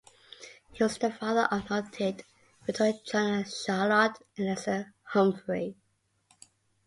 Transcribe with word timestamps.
He 0.73 0.83
was 0.83 0.97
the 0.97 1.11
father 1.11 1.43
of 1.51 1.67
the 1.67 1.79
noted 1.81 2.25
Victorian 2.65 2.99
journalist 3.05 3.63
Charlotte 3.63 4.17
Eliza 4.35 4.91
Humphry. 5.03 5.75